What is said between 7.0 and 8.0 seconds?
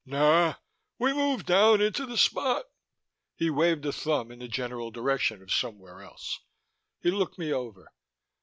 He looked me over.